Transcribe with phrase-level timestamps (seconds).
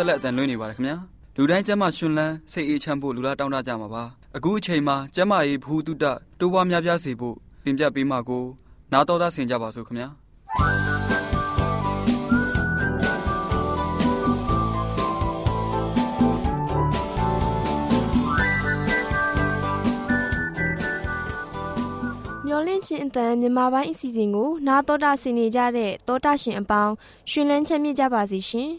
[0.00, 0.96] ဆက်လက်အတန်လွှင့်နေပါတယ်ခင်ဗျာ
[1.36, 4.04] လူတိုင်းကျမ်းမာရှင်လန်းစိတ်အေးချမ်းဖို့လူလားတောင်းတကြမှာပါ
[4.36, 6.04] အခုအချိန်မှာကျမ်းမာရေးဘူးတုတ
[6.38, 8.44] တိုးပွားများပြားစေဖို့တင်ပြပေးမှာကို
[8.92, 10.08] နားတော်သားဆင်ကြပါစို့ခင်ဗျာ
[22.46, 26.92] မျောလင့်ခြင်းအတန်မြန်မာပိုင်းအစီအစဉ်ကိုနားတော်တာဆင်နေကြတဲ့တောတာရှင်အပေါင်း
[27.30, 28.70] ရှင်လန်းချမ်းမြေ့ကြပါစေရှင်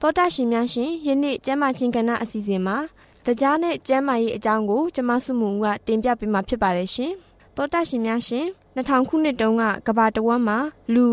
[0.00, 2.76] တောတာရှင်များရှင်ယနေ့ကျမ်းမာခြင်းကဏ္ဍအစီအစဉ်မှာ
[3.24, 7.12] တရားနဲ့ကျမ်းမာရေးအကြောင်းကိုကျမဆုမူကတင်ပြပေးမှာဖြစ်ပါတယ်ရှင်
[7.56, 8.46] တောတာရှင်များရှင်
[8.76, 10.58] 2000ခုနှစ်တုန်းကကဘာတဝမ်းမှာ
[10.94, 11.06] လူ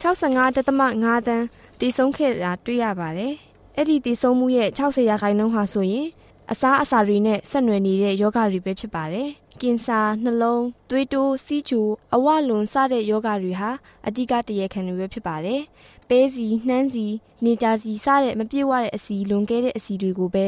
[0.00, 1.44] 65.5တန်း
[1.80, 3.32] တည်ဆုံးခဲ့တာတွေ့ရပါတယ်
[3.76, 6.06] အဲ့ဒီတည်ဆုံးမှုရဲ့60ရာခိုင်နှုန်းဟာဆိုရင်
[6.50, 9.28] အစားအစာတွေနဲ့ဆက်နွယ်နေတဲ့ယောဂတွေပဲဖြစ်ပါတယ်
[9.60, 13.70] ကင်ဆာနှလုံးသွေးတိုးစီးချိုအဝလွန်စတဲ့ယောဂတွေဟာ
[14.06, 15.60] အဓိကတရေခံတွေပဲဖြစ်ပါတယ်။
[16.10, 17.06] ပဲစီနှမ်းစီ
[17.44, 20.46] နေကြစီစတဲ့မပြည့်ဝတဲ့အစီလွန်ကဲတဲ့အစီတွေကိုပဲ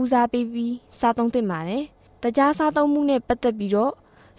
[0.00, 1.82] ဦးစားပေးပြီးစားသုံးသင့်ပါတယ်။
[2.22, 3.92] တကြားစားသုံးမှုနဲ့ပတ်သက်ပြီးတော့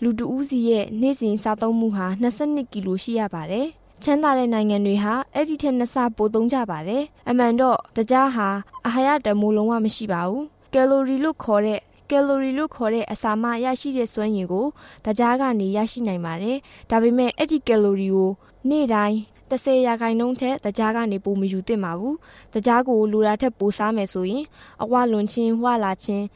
[0.03, 3.67] လူတဦးစီရဲ့နေ့စဉ်စားသုံးမှုဟာ22ကီလိုရှိရပါတယ်။
[4.03, 8.47] ချမ်းသာတဲ့နိုင်ငံတွေဟာအဲ့ဒီထက်နှစ်ဆပိုသုံးကြပါတယ်။အမှန်တော့တကြားဟာ
[8.85, 11.79] အာဟာရတမိုးလုံးဝမရှိပါဘူး။ကယ်လိုရီလို့ခေါ်တဲ့
[12.09, 14.65] ကယ်လိုရီလို့ခေါ်တဲ့အစာမှရရှိတဲ့စွမ်းရည်ကို
[15.05, 16.57] တကြားကနေရရှိနိုင်ပါတယ်။
[16.89, 18.31] ဒါပေမဲ့အဲ့ဒီကယ်လိုရီကို
[18.69, 19.19] နေ့တိုင်း
[19.53, 22.15] 30ရာခိုင်နှုန်းထက်တကြားကနေပိုမယူသင့်ပါဘူး။
[22.53, 24.43] တကြားကိုလူရာထက်ပိုစားမယ်ဆိုရင်
[24.83, 26.23] အဝလွန်ခြင်း၊ဝလာခြင်း၊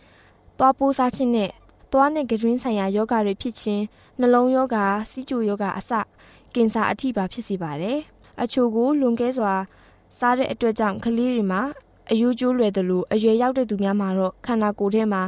[0.58, 1.52] သွားပိုးစားခြင်းနဲ့
[1.92, 3.84] သွားနဲ့ကတွင်းဆိုင်ရာယောဂတွေဖြစ်ခြင်း
[4.20, 4.78] နှလုံးယောဂ၊
[5.10, 5.92] စီးကျူယောဂအစ
[6.54, 7.98] ကင်ဆာအထိပါဖြစ်စေပါတယ်။
[8.42, 9.54] အချို့ကိုလွန်ကဲစွာ
[10.20, 11.62] စားတဲ့အတွက်ကြောင့်ကလေးတွေမှာ
[12.12, 15.24] အယိုးကျိုးလွယ်သလိုအရွယ်ရောက်တဲ့သူများမှာတော့ခန္ဓာကိုယ်ထဲမှာ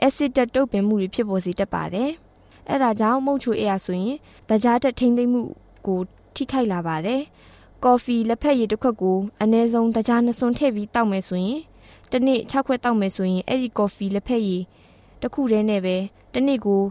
[0.00, 2.10] အက်ဆစ်တက်တုပ်ပင်မှုတွေဖြစ်ပေါ်စေတတ်ပါတယ်။
[2.70, 4.16] အဲဒါကြောင့်မုတ်ချိုအေးရဆိုရင်
[4.48, 5.42] တကြားတက်ထိမ့်သိမ့်မှု
[5.86, 6.00] ကို
[6.40, 7.20] ထိခိုက်လာပါတယ်။
[7.84, 11.60] ကော်ဖီလက်ဖက်ရည်တစ်ခွက်ကိုအနည်းဆုံးတကြားနှစ်စွန်းထည့်ပြီးတောက်မယ်ဆိုရင်
[12.12, 14.62] တနေ့6ခွက်တောက်မယ်ဆိုရင်အဲ့ဒီကော်ဖီလက်ဖက်ရည်
[15.20, 15.96] တစ်ခုတည်းနဲ့ပဲ
[16.34, 16.82] တနေ့ကို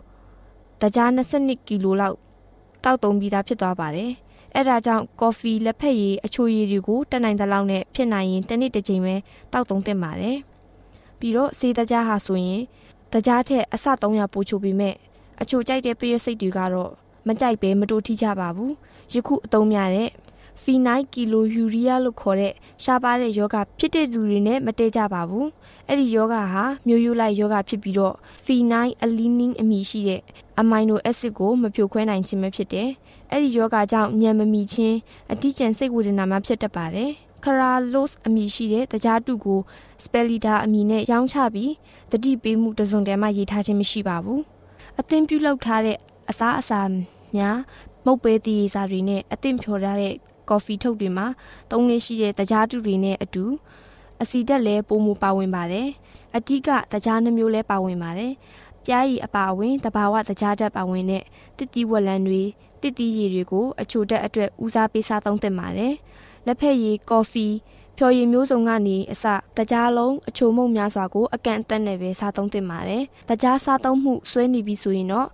[0.82, 2.18] တကြား22ကီလိုလောက်
[2.84, 4.12] တောက်သုံးပြီးသားဖြစ်သွားပါတယ်။
[4.56, 9.16] အဲဒါကြောင့်ကော်ဖီလက်ဖက်ရည်အချိုရည်တွေကိုတက်နိုင်တဲ့လောက်နဲ့ဖြစ်နိုင်ရင်တစ်နေ့တစ်ချိန်ပဲ
[9.54, 10.38] တောက်သုံးသင့်ပါတယ်
[11.20, 12.62] ပြီးတော့စေတကြားဟာဆိုရင်
[13.14, 14.96] တကြားထက်အဆ300ပိုချိုပြီးမဲ့
[15.42, 16.92] အချိုကြိုက်တဲ့ပရိစိတ်တွေကတော့
[17.28, 18.74] မကြိုက်ပဲမတူထိကြပါဘူး
[19.14, 20.10] ယခုအသုံးများတဲ့
[20.64, 22.54] ဖီနိုက်ကီလိုယူရီးယားလို့ခေါ်တဲ့
[22.84, 25.48] ရှားပါတဲ့ယောဂဖြစ်တဲ့သူတွေနဲ့မတည့်ကြပါဘူး
[25.88, 28.16] အဲ့ဒီယောဂဟာမျိုးရိုးလိုက်ယောဂဖြစ်ပြီးတော့
[28.46, 30.22] ဖီနိုက်အလီနင်းအမည်ရှိတဲ့
[30.60, 32.90] အမိုင်နိုအက်ဆစ်ကိုမဖြိုခွဲနိုင်ခြင်းပဲဖြစ်တယ်
[33.32, 34.98] အဲ့ဒီယောဂကြောင့်ညံမမီခြင်း
[35.32, 37.12] အတိကျန်စိတ်ဝေဒနာမှဖြစ်တတ်ပါတယ်
[37.44, 39.60] ခရာလော့စ်အမည်ရှိတဲ့တကြားတုကို
[40.04, 41.74] စပယ်လီဒါအမည်နဲ့ရောင်းချပြီး
[42.12, 44.42] တတိပေးမှုတစုံတည်းမှရေးထားခြင်းမရှိပါဘူး
[45.00, 45.98] အသင်ပြုလုပ်ထားတဲ့
[46.30, 46.82] အစားအစာ
[47.38, 47.58] များ
[48.06, 50.14] မုတ်ပဲတည်စာတွေနဲ့အသင့်ဖြော်ထားတဲ့
[50.50, 51.28] ကော်ဖီထုတ်တွေမှာ
[51.72, 53.46] သုံးလေးရှိတဲ့တကြားတုတွေနဲ့အတူ
[54.22, 55.88] အစီတက်လည်းပုံမူပါဝင်ပါတယ်။
[56.36, 58.32] အတိကတကြားနှမျိုးလည်းပါဝင်ပါတယ်။
[58.86, 61.24] ပြားရည်အပါအဝင်တဘာဝတကြားတက်ပါဝင်တဲ့
[61.58, 62.42] တစ်တီဝက်လန်တွေ
[62.82, 65.94] တစ်တီရည်တွေကိုအချိုတက်အတွက်ဦးစားပေးစားသုံးသင့်ပါတယ်။
[66.46, 67.48] လက်ဖက်ရည်ကော်ဖီ
[67.98, 69.26] ဖြော်ရည်မျိုးစုံကနေအစ
[69.58, 75.28] တကြားလုံးအချိုမုံများစွာကိုအကန့်အသတ်နဲ့ပဲစားသုံးသင့်ပါတယ်။တကြားစားသုံးမှုဆွဲနေပြီဆိုရင်တော့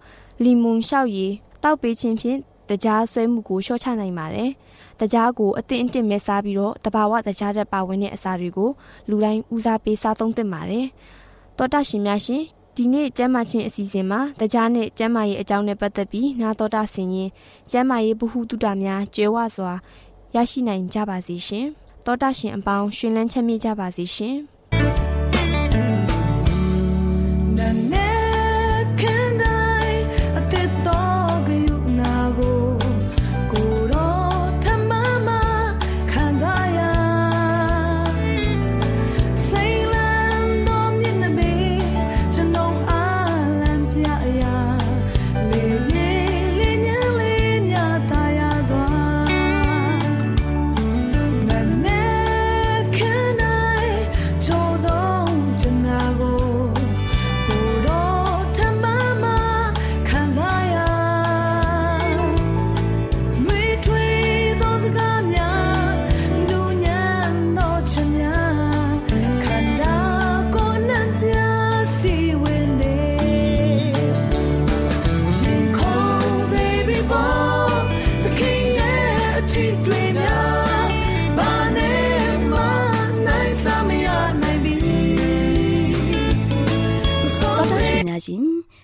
[0.44, 1.32] လီမွန်လျှောက်ရည်
[1.64, 2.40] တောက်ပေးခြင်းဖြင့်
[2.70, 4.50] တကြားဆွဲမှုကိုလျှော့ချနိုင်ပါတယ်။
[5.00, 8.70] တကြားကိုအသင့်အတင့်မဲ့စားပြီးတော့တဘာဝတကြားတဲ့ပါဝင်တဲ့အစာတွေကို
[9.10, 10.86] လူတိုင်းဦးစားပေးစားသုံးသင့်ပါတယ်။
[11.58, 12.44] တောတာရှင်များရှင်
[12.76, 17.30] ဒီနေ့ကျမ်းမာခြင်းအစီအစဉ်မှာတကြားနဲ့ကျမ်းမာရေးအကြောင်းနဲ့ပတ်သက်ပြီးနာတော်တာဆင်ရင်
[17.72, 19.74] ကျမ်းမာရေးဗဟုသုတများကျွဲဝစွာ
[20.36, 21.66] ရရှိနိုင်ကြပါစေရှင်။
[22.06, 24.38] တောတာရှင်အပေါင်းရှင်လန်းချမ်းမြေ့ကြပါစေရှင်။။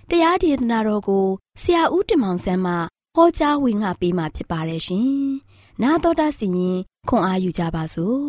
[0.09, 1.25] တရားဒေသနာတော်ကို
[1.61, 2.73] ဆရာဦးတင်မောင်ဆန်းမှ
[3.15, 5.07] ဟောကြားဝင်ငါပေးมาဖြစ်ပါတယ်ရှင်။
[5.81, 6.77] နာတော်တာစီရင်
[7.09, 8.17] ခွန်အားယူကြပါစို့။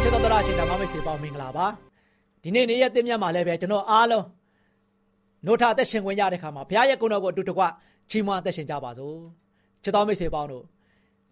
[0.00, 1.66] ချစ်တော်တော်အရှင်ဓမ္မမိတ်ဆွေပေါင်းမင်္ဂလာပါ။
[2.42, 4.24] ဒီနေ့နေ့ရက်တင်မြတ်မှာလည်းပဲကျွန်တော်အားလုံး
[5.44, 7.62] နှုတ်ထသက်ရှင်ဝင်ရတဲ့ခါမှာဘုရားရဲ့ကုဏ္ဏကိုအတူတကွ
[8.10, 9.16] ချီးမွမ်းသက်ရှင်ကြပါစို့။
[9.84, 10.64] ချစ်တော်မိတ်ဆွေပေါင်းတို့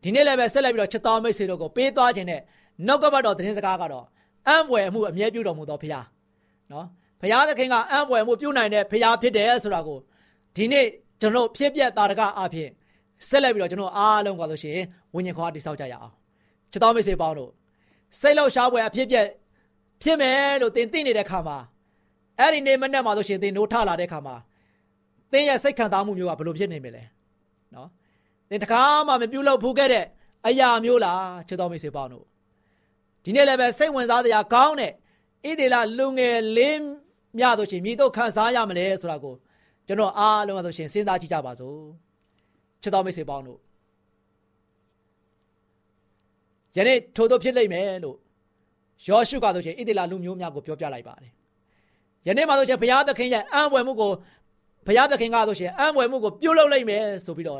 [0.02, 2.40] ဒီနေ့လည်းပဲဆက်လက်ပြီးတော့ချစ်တော်မိတ်ဆွေတို့ကိုပေးသွားခြင်းနဲ့
[2.86, 4.06] နှုတ်ကပတ်တော်သတင်းစကားကတော့
[4.48, 6.04] အံ့ဖွယ်မှုအမြဲပြုတော်မူသောဖခင်
[6.72, 6.86] နော်
[7.20, 9.98] ဖခင်သခင်ကအံ့ဖွယ်မှုပြုနိုင်တဲ့ဖခင်ဖြစ်တယ်ဆိုတာကို
[10.56, 10.86] ဒီနေ့
[11.20, 12.68] ကျွန်တော်ဖြစ်ပြတာတကအဖြစ်
[13.28, 14.78] ဆက်လက်ပြီးတော့ကျွန်တော်အားလုံးကဆိုရှင်
[15.14, 16.12] ဝိညာဉ်ခွားတိဆောက်ကြရအောင်
[16.72, 17.50] ချစ်တော်မိတ်ဆွေပေါင်းတို့
[18.20, 19.16] စိတ်လောက်ရှားပွဲအဖြစ်ပြ
[20.02, 21.58] ဖြစ်မယ်လို့သင်သိနေတဲ့ခါမှာ
[22.38, 24.34] အဲ့ဒီနေ့မနေ့မှာဆိုရှင်သင်နိုးထလာတဲ့ခါမှာ
[25.32, 27.02] သင်ရဲ့စိတ်ခံစားမှုမျိုးကဘယ်လိုဖြစ်နေမလဲ
[27.74, 27.88] နော်
[28.50, 30.04] သင်တကားမှမပြုတ်လို့ဖူးခဲ့တဲ့
[30.46, 32.24] အရာမျိုးလားချစ်တော်မိတ်ဆွေပေါင်းတို့
[33.24, 36.78] ဒီနေ့လည်းပဲစိတ်ဝင်စားစရာကောင်းတဲ့ဣဒေလလူငယ်လေး
[37.38, 39.34] မြဆိုရှင်မြေတို့ခံစားရမလဲဆိုတာကို
[39.86, 41.78] ကျွန်တော်အားလုံးဆိုရှင်စဉ်းစားကြည့်ကြပါစို့
[42.82, 43.58] ချစ်တော်မိတ်ဆွေပေါင်းတို့
[46.76, 48.16] ယနေ့ထို့သောဖြစ်လိမ့်မယ်လို့
[49.06, 51.32] ယောရှုကဆိုရှင်ဣဒေလလူမျိုးများကိုပြောပြလိုက်ပါတယ်
[52.26, 54.10] ယနေ့မှာဆိုရှင်ဘုရားသခင်ရဲ့အံ့ဖွယ်မှုကို
[54.86, 57.58] ဘုရားသခင်ကဆိုရှင်အံ့ဖွယ်မှုကိုပြုလုပ်လိုက်မယ်ဆိုပြီးတော့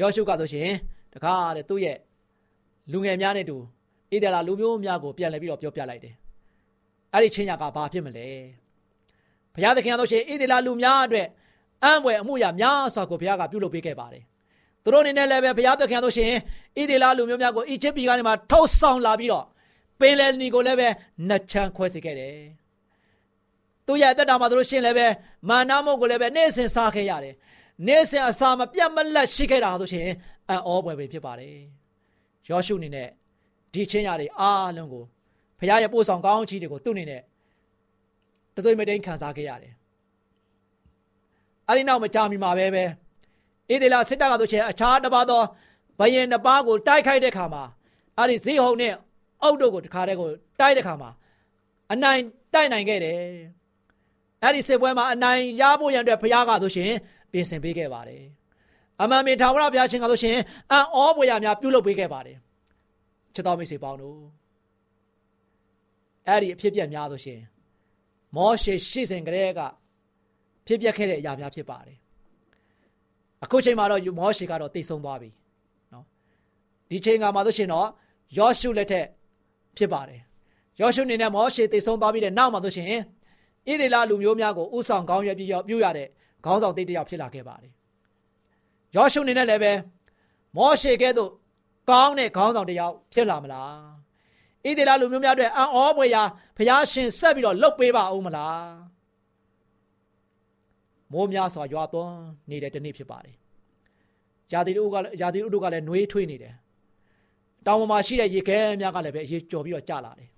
[0.00, 0.70] ယောရှုကဆိုရှင်
[1.12, 1.96] တကားတဲ့သူ့ရဲ့
[2.92, 3.56] လူငယ်များနဲ့တူ
[4.12, 6.14] ဣသရေလလူမျိုးများကိုပြန်လည်ပြီးတော့ပြောပြလိုက်တယ်။
[7.14, 8.26] အဲ့ဒီချင်းညာကဘာဖြစ်မလဲ။
[9.54, 11.26] ဘုရားသခင်ကဆိုရှင်ဣသရေလလူများအတွက်
[11.84, 14.22] အံ့ဖွယ်အမှုရာများစွာကိုဘုရားကပြုလုပ်ပေးခဲ့ပါတယ်။
[14.82, 16.32] သူတို့အနေနဲ့လည်းပဲဘုရားသခင်ဆိုရှင်
[16.78, 19.44] ဣသရေလလူမျိုးများကိုအီဂျစ်ပြည်ကနေမှထုတ်ဆောင်လာပြီးတော့
[20.00, 20.88] ပင်လယ်နီကိုလည်းပဲ
[21.28, 22.36] နှချမ်းခွဲစေခဲ့တယ်။
[23.86, 25.06] သူရဲ့အသက်တာမှာသူတို့ရှင်လည်းပဲ
[25.48, 27.34] မာနမုတ်ကိုလည်းပဲနေ့စဉ်စားခဲ့ရတယ်။
[27.86, 30.08] နေ့စဉ်အစာမပြတ်မလတ်ရှိခဲ့တာဆိုရှင်
[30.48, 31.56] အံ့ဩဖွယ်ပဲဖြစ်ပါတယ်။
[32.48, 33.08] ယောရှုအနေနဲ့
[33.72, 35.04] ဒီချင်းရတွေအားလုံးကို
[35.58, 37.22] ဖခင်ရဲ့ပို့ဆောင်ကောင်းချီးတွေကိုသူ့အနေနဲ့
[38.54, 39.72] တသွေးမတိန်ခံစားခဲ့ရတယ်။
[41.68, 45.42] အဲဒီနောက်မကြာမီမှာပဲပဲဣဒေလစစ်တပ်ကဆိုချင်အခြားတစ်ပါးသော
[45.98, 47.62] ဘယင်နှစ်ပါးကိုတိုက်ခိုက်တဲ့ခါမှာ
[48.18, 48.94] အဲဒီဇေဟုန်နဲ့
[49.42, 51.10] အုတ်တို့ကိုတခါတည်းကိုတိုက်တဲ့ခါမှာ
[51.92, 52.20] အနိုင်
[52.54, 53.18] တိုက်နိုင်ခဲ့တယ်။
[54.44, 56.92] အဲဒီစစ်ပွဲမှာအနိုင်ရဖို့ရန်အတွက်ဖခင်ကဆိုရှင်
[57.32, 58.22] ပြင်ဆင်ပေးခဲ့ပါတယ်။
[59.02, 60.36] အမှန်မြေထာဝရဘုရားရှင်ကဆိုရှင်
[60.70, 62.38] အံ့ဩဖွယ်ရာများပြုလုပ်ပေးခဲ့ပါတယ်။
[63.38, 64.18] ချစ်တော်မိတ်ဆွေပေါင်းတို့
[66.26, 67.40] အဲ့ဒီအဖြစ်ပြက်များဆိုရှင်
[68.36, 69.60] မောရှေရှိစဉ်ကလေးက
[70.66, 71.98] ဖဖြစ်ပျက်ခဲ့တဲ့အရာများဖြစ်ပါတယ်
[73.44, 75.30] အခုချိန်မှာတော့မောရှေကတော့တိတ်ဆုံးသွားပြီ
[75.92, 76.04] နော်
[76.90, 77.88] ဒီချိန်ကမှဆိုရှင်တော့
[78.38, 79.06] ယောရှုလက်ထက်
[79.76, 80.20] ဖြစ်ပါတယ်
[80.80, 82.86] ယောရှုအနေနဲ့မောရှေတိတ်ဆုံးသွားပြီးတဲ့နောက်မှာဆိုရှင်
[83.68, 86.08] ဣသေလလူမျိုးများကိုဥဆောင်ကောင်းရွက်ပြီးပြုရတဲ့
[86.44, 87.72] ခေါင်းဆောင်တိတ်တယောက်ဖြစ်လာခဲ့ပါတယ်
[88.96, 89.72] ယောရှုအနေနဲ့လည်းပဲ
[90.56, 91.30] မောရှေကဲ့သို့
[91.90, 93.72] ကောင်းတဲ့ခေါင်းဆောင်တယောက်ဖြစ်လာမလား
[94.64, 96.22] ဣသေလလူမျိုးများအတွက်အံ့ဩဖွယ်ရာ
[96.56, 98.66] ဘုရားရှင်ဆက်ပြီးတော့လှုပ်ပေးပါဦးမလား
[101.12, 102.18] မိုးများစွာရွာသွန်း
[102.50, 103.36] နေတဲ့တနေ့ဖြစ်ပါတယ်။
[104.52, 106.54] ယာတိတို့ကယာတိတို့ကလည်းနှွေးထွေးနေတယ်။
[107.66, 110.28] တောင်ပေါ်မှာရှိတဲ့ရေခဲများကလည်းပဲအရေးကြော်ပြီးတော့ကျလာတယ်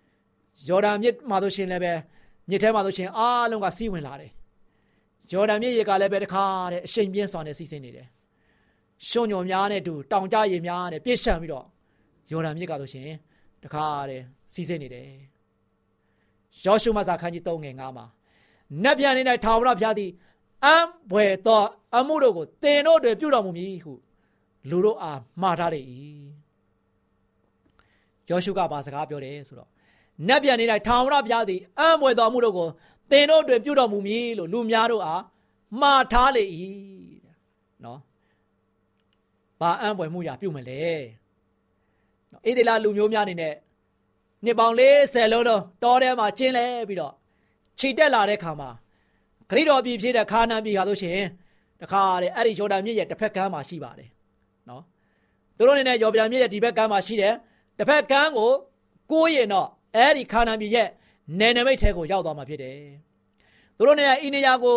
[0.68, 1.92] ။ယော်ဒန်မြစ်မှာဆိုရှင်လည်းပဲ
[2.48, 4.30] မြစ်ထဲမှာဆိုရှင်အားလုံးကစီးဝင်လာတယ်။
[5.32, 8.08] ယော်ဒန်မြစ်ရေကလည်းပဲတခါတဲ့အရှိန်ပြင်းစွာနဲ့စီးဆင်းနေတယ်။
[9.08, 11.66] ရှုံညုံများနဲ့တူတောင်ကြရေများနဲ့ပြည့်ရှံပြီးတော့
[12.30, 13.08] ယော်ဒန်မြစ်ကဆိုရှင်
[13.62, 15.08] တခါတဲ့စီးဆင်းနေတယ်။
[16.64, 18.06] ယောရှုမစာခန်းကြီး3ငယ်9မှာ
[18.82, 20.10] နတ်ပြန်နေ၌ထာဝရဘုရားသည်
[20.64, 20.76] အံ
[21.10, 21.62] ဘွယ်သော
[21.96, 23.92] အမှုတို့ကိုသင်တို့တွေပြုတော်မူမည်ဟု
[24.70, 25.80] လူတို့အားမှားထားလေ၏
[28.28, 29.68] ယောရှုကဘာစကားပြောတယ်ဆိုတော့
[30.28, 32.68] နတ်ပြန်နေ၌ထာဝရဘုရားသည်အံဘွယ်သောအမှုတို့ကို
[33.10, 35.22] သင်တို့တွေပြုတော်မူမည်လို့လူများတို့အား
[35.80, 36.44] မှားထားလေ၏
[37.84, 37.98] နော်
[39.62, 40.80] ဘာအံဘွယ်မှုရာပြုမလဲ
[42.32, 43.54] နော်ဣသေလလူမျိုးများအနေနဲ့
[44.44, 47.12] နှစ်ပေါင်း40လုံးတော့တောထဲမှာကျင်းလဲပြီးတော့
[47.78, 48.70] ခြေတက်လာတဲ့ခါမှာ
[49.50, 51.18] ဂရိတော်ပြည်ဖြစ်တဲ့ခါနန်ပြည်ဟာဆိုရှင်
[51.80, 54.08] တခါတဲ့အဲ့ဒီယော်ဒန်မြစ်ရဲ့တစ်ဖက်ကမ်းမှာရှိပါတယ်
[54.68, 54.82] နော်
[55.56, 57.34] သူတို့အနေနဲ့ယော်ဒန်မြစ်ရဲ့ဒီဘက်ကမ်းမှာရှိတယ်
[57.78, 58.52] တစ်ဖက်ကမ်းကို
[59.12, 60.88] ကိုးရင်တော့အဲ့ဒီခါနန်ပြည်ရဲ့
[61.38, 62.78] နယ်နိမိတ်ထဲကိုရောက်သွားမှာဖြစ်တယ်
[63.76, 64.76] သူတို့အနေနဲ့အိနေယာကို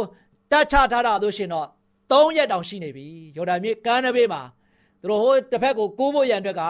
[0.51, 1.67] တတ်ချထားတာဆိုရှင်တော့
[2.11, 4.41] ၃ရက်တောင်ရှိနေပြီယော်ဒန်မြစ်ကမ်းနဘေးမှာ
[5.05, 6.61] သူတို့ဟိုတစ်ဖက်ကိုကိုးဖို့ရန်အတွက်က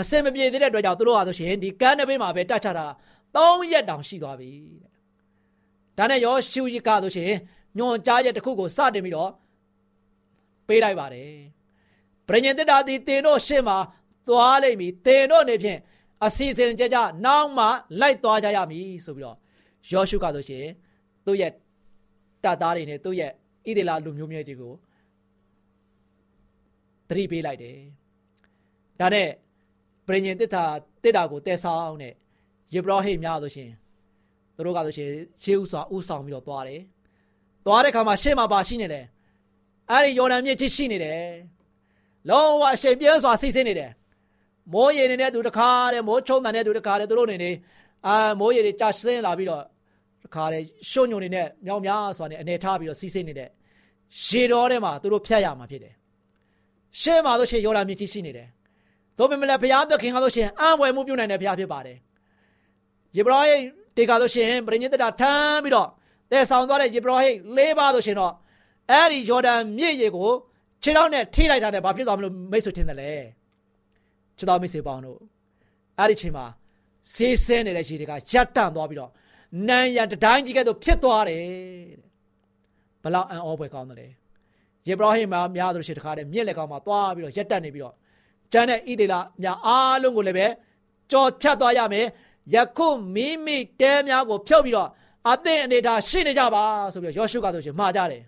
[0.00, 2.86] အစင်မပြေသေးတဲ့အတွက်ကြောင့်သူတို့ဟာဆိုရှင်ဒီကမ်းနဘေးမှာပဲတတ်ချတာ
[3.36, 4.50] ၃ရက်တောင်ရှိသွားပြီ
[4.82, 4.90] တဲ့
[5.98, 7.32] ဒါနဲ့ရောရှုရကဆိုရှင်
[7.78, 9.30] ညွန်ကြားချက်တစ်ခုကိုစတင်ပြီးတော့
[10.66, 11.32] ပေးလိုက်ပါတယ်
[12.26, 13.76] ပရိညင်တတာသည်တင်တို့ရှေ့မှာ
[14.28, 15.78] သွားလိမ့်မည်တင်တို့နေဖြင့်
[16.24, 17.66] အစီအစဉ်ကြကြနောက်မှ
[18.00, 19.36] လိုက်သွားကြရမည်ဆိုပြီးတော့
[19.92, 20.66] ယောရှုကဆိုရှင်
[21.26, 21.52] သူ့ရဲ့
[22.44, 24.72] တတ်သားတွေနဲ့သူ့ရဲ့ဣသေလလူမျိုးမျိုးတွေကို
[27.08, 27.76] သတိပေးလိုက်တယ်
[29.00, 29.28] ဒါနဲ့
[30.06, 30.64] ပရိညင်တတာ
[31.02, 32.12] တစ်တာကိုတဲဆောင်တဲ့
[32.74, 33.70] ယေဘရဟိများဆိုရှင်
[34.54, 35.10] သူတို့ကဆိုရှင်
[35.42, 36.80] ရှေးဥစွာဥဆောင်ပြီးတော့သွားတယ်
[37.66, 39.04] သွားတဲ့ခါမှာရှေ့မှာပါရှိနေတယ်
[39.90, 41.22] အဲ့ဒီယော်ဒန်မြစ်ကြီးရှိနေတယ်
[42.30, 43.90] လုံးဝအချိန်ပြင်းစွာစီးဆင်းနေတယ်
[44.72, 47.50] မိုးရေနေတဲ့သူတခါတဲ့မိုးချုံတဲ့သူတခါတဲ့သူတို့နေနေ
[48.06, 49.62] အာမိုးရေတွေကြာဆင်းလာပြီးတော့
[50.24, 53.48] တခါတဲ့ရှုံညုံနေနဲ့မြောင်များစွာနဲ့အနေထားပြီးတော့စီးဆင်းနေတဲ့
[54.26, 55.94] ရေတော်ထဲမှာသူတို့ဖြတ်ရမှာဖြစ်တယ်
[57.00, 58.48] ရှေ့မှာဆိုရှင်ယော်ဒန်မြစ်ကြီးရှိနေတယ်
[59.18, 61.96] တို့ပေမဲ့ဘုရားသခင်ကဆိုရှင်အံဝယ်မှုပြုနိုင်တဲ့ဘုရားဖြစ်ပါတယ်
[63.16, 63.58] ယေဘရဟိ
[63.96, 65.88] တေကာဆိုရှင်ပရိညစ်တတာထမ်းပြီးတော့
[66.30, 68.32] တဲဆောင်သွားတဲ့ယေဘရဟိလေးပါဆိုရှင်တော့
[68.90, 70.30] အဲ့ဒီယော်ဒန်မြစ်ရေကို
[70.82, 73.12] ခြေထောက်နဲ့ထိလိုက်တာနဲ့ဘာဖြစ်သွားမလို့မိတ်ဆွေထင်တယ်လေ
[74.38, 75.18] ခြေတော်မိတ်ဆွေပေါင်းတို့
[75.98, 76.46] အဲ့ဒီချိန်မှာ
[77.14, 79.10] ဆေးဆဲနေတဲ့ရေတွေကရပ်တန့်သွားပြီးတော့
[79.68, 81.40] နန်းရံတတိုင်းကြီးကဲ့သို့ဖြစ်သွားတယ်
[82.00, 82.10] တဲ့
[83.02, 84.08] ဘလောက်အံ့ဩဖွယ်ကောင်းတယ်လေ
[84.88, 87.94] ယေဘရဟိမှာများသူရှိတခါတည်းမြစ်လက်ကောင်မှာသွားပြီးတော့ရက်တက်နေပြီးတော့
[88.52, 90.46] ကျန်တဲ့ဣသေလများအားလုံးကိုလည်းပဲ
[91.10, 92.06] ကြော်ဖြတ်သွားရမယ်
[92.54, 94.88] ယခုမိမိတဲများကိုဖြုတ်ပြီးတော့
[95.30, 98.22] အသင့်အနေထားရှိနေကြပါဆိုပြီးတော့ယောရှုကဆိုရှင်မှာကြတယ်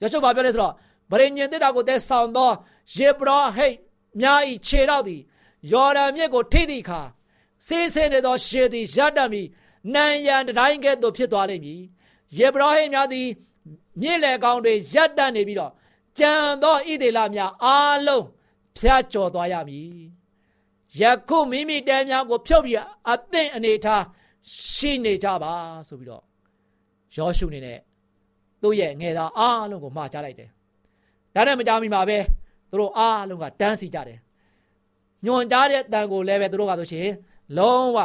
[0.00, 0.72] ယောရှုဘာပြောလဲဆိုတော့
[1.10, 2.50] ဗရိညင်တစ်တာကိုတဲဆောင်သော
[2.96, 3.74] ယေဘရဟိတ်
[4.20, 5.20] များဤခြေတော့သည်
[5.72, 7.00] ယော်ဒန်မြစ်ကိုထိသည့်အခါ
[7.66, 9.42] စေးဆင်းနေသောရှေသည်ရတ္တမီ
[9.94, 11.80] နန်ရန်တိုင်းကဲ့သို့ဖြစ်သွားလိမ့်မည်
[12.38, 13.28] ယေဘရဟိတ်များသည်
[14.00, 15.72] မြစ်လေကောင်းတွေရတ္တနေပြီးတော့
[16.18, 18.24] ကြံသောဣသေလများအားလုံး
[18.76, 19.88] ဖျားကြော်သွားရမည်
[21.00, 22.78] ယခုမိမိတဲများကို ဖြုတ်ပြီး
[23.10, 24.02] အသင့်အနေထား
[24.72, 25.52] ရှိနေကြပါ
[25.88, 26.22] ဆိုပြီးတော့
[27.16, 27.78] ယောရှုနေနဲ့
[28.62, 30.50] သူ့ရဲ့ငယ်သားအားလုံးကိုမှာချလိုက်တယ်။
[31.34, 32.18] ဒါနဲ့မကြမီမှာပဲ
[32.70, 34.18] သူတို့အားလုံးကတန်းစီကြတယ်။
[35.24, 37.08] ညွန်ကြားတဲ့တန်ကိုလည်းပဲသူတို့ကဆိုရှင်
[37.58, 37.98] လုံးဝ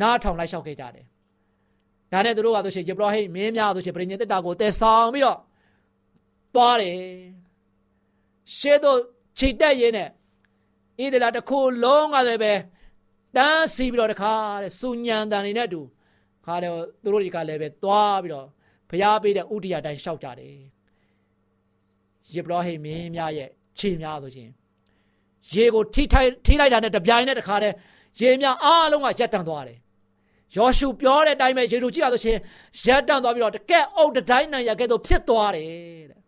[0.00, 1.06] နားထောင်လိုက်လျှောက်ခဲ့ကြတယ်။
[2.12, 5.38] ဒါနဲ့သူတို့ကဆိုရှင်ယေဘရဟိမင်းများဆိုရှင်ပြင်ညတက်တာကိုတည်ဆောင်ပြီးတော့
[6.54, 6.98] သွားတယ်။
[8.58, 8.98] ရှေ့သို့
[9.38, 10.08] ခြေတက်ရင်းနဲ့
[11.02, 12.52] ဣသလာတစ်ခုလုံးကလည်းပဲ
[13.36, 15.80] တန်းစီပြီးတော့တခါတဲ့စူညံတန်နေနဲ့တူ
[16.46, 18.46] ခါတယ်သူတို့တွေကလည်းပဲသွားပြီးတော့
[18.90, 20.54] ဘုရားပေးတဲ့ဥဒိယတိုင်းလျှောက်ကြတယ်
[22.34, 23.48] ယေဘရဟိမင်းများရဲ့
[23.78, 24.50] ခြေများဆိုရှင်
[25.52, 27.74] ရေကိုထိထိုက်ထိလိုက်တာနဲ့တပြိုင်နဲ့တခါတည်း
[28.20, 29.78] ရေများအားလုံးကရက်တန့်သွားတယ်
[30.56, 32.38] ယောရှုပြောတဲ့အတိုင်းပဲရေတို့ကြည့်ရဆိုရှင်
[32.84, 36.20] ရက်တန့်သွားပြီးတော့တကက်အုပ်တိုင်းနိုင်ရကဲတော့ဖြစ်သွားတယ်တဲ့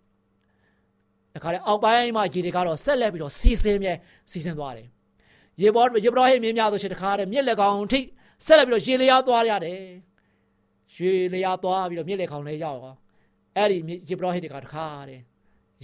[1.35, 3.93] တခါလေအောက်ပိုင်းမှာရေတွေကတော့ဆက်လက်ပြီးတော့စီစင်းမြဲ
[4.31, 4.87] စီစင်းသွားတယ်
[5.61, 8.00] ရေဘောယေဘရဟိမင်းများဆိုရှင်တခါတည်းမြစ်လက်ကောင်ထိ
[8.47, 9.81] ဆက်လက်ပြီးတော့ရေလျားသွားရတယ်
[10.95, 12.95] ရွှေလျာသွားပြီးတော့မြစ်လေခေါင်လဲရောက်ရော
[13.57, 13.76] အဲ့ဒီ
[14.09, 15.21] ယေဘရဟိတ်ကတခါတဲ့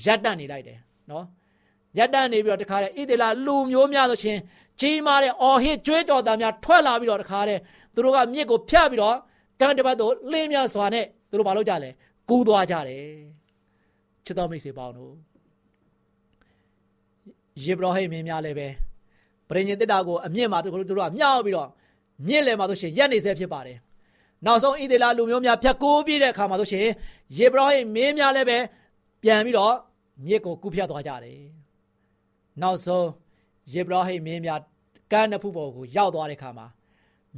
[0.04, 0.78] ရက်တန့်နေလိုက်တယ်
[1.10, 1.24] နော်
[1.98, 4.40] ရက်တန့်နေပြီးတော့တခါတဲ့ဣသေလလူမျိုးများဆိုချင်း
[4.80, 7.58] ကြီးမားတဲ့အော်ဟစ်ကြွေးကြော်သားများထွက်လာပြီးတော့တခါတဲ့
[7.94, 9.16] သူတို့ကမြစ်ကိုဖြတ်ပြီးတော့
[9.60, 11.90] ကံတပတ်တို့လင်းမြစွာနဲ့သူတို့မလုပ်ကြလဲ
[12.28, 13.04] ကူးသွားကြတယ်
[14.24, 15.12] ချစ်တော်မိတ်ဆွေပေါင်းတို့
[17.64, 18.68] ယေဘရဟိတ်မင်းများလည်းပဲ
[19.48, 21.68] ပရိညင်တစ်တာကိုအမြင့်မှာသူတို့ကမြောက်ပြီးတော့
[22.26, 23.78] မြင့်လေမှာဆိုရှင်ရက်နေဆဲဖြစ်ပါတယ်
[24.46, 26.86] နောက်ဆုံးဣသေလလူမျိုးများဖြတ်ကိုးပြည့်တဲ့အခါမှာဆိုရှင်
[27.38, 28.58] ယေဘရဟိတ်မင်းများလည်းပဲ
[29.22, 29.74] ပြန်ပြီးတော့
[30.26, 31.40] မြစ်ကိုကူးဖြတ်သွားကြတယ်
[32.62, 33.06] နောက်ဆုံး
[33.72, 34.60] ယေဘရဟိတ်မင်းများ
[35.12, 36.66] ကမ်းနှစ်ဖူးပေါ်ကိုရောက်သွားတဲ့အခါမှာ